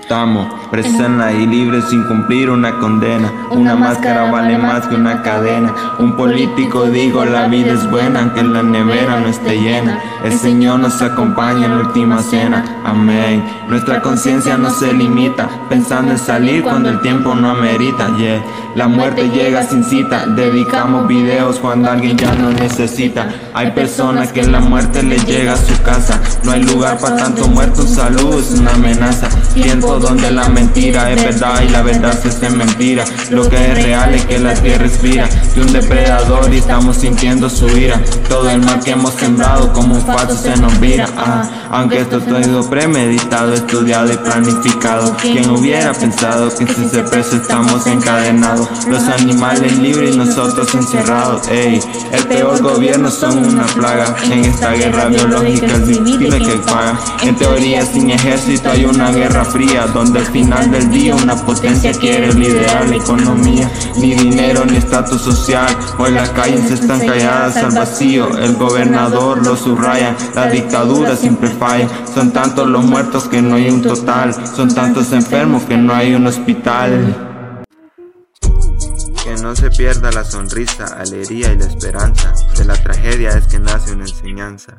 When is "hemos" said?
38.90-39.14